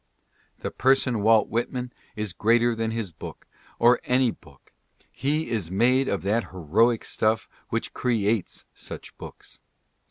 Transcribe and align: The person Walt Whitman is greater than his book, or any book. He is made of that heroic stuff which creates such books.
The 0.57 0.71
person 0.71 1.21
Walt 1.21 1.47
Whitman 1.47 1.93
is 2.15 2.33
greater 2.33 2.73
than 2.73 2.89
his 2.89 3.11
book, 3.11 3.45
or 3.77 3.99
any 4.03 4.31
book. 4.31 4.73
He 5.11 5.51
is 5.51 5.69
made 5.69 6.07
of 6.07 6.23
that 6.23 6.45
heroic 6.49 7.05
stuff 7.05 7.47
which 7.69 7.93
creates 7.93 8.65
such 8.73 9.15
books. 9.19 9.59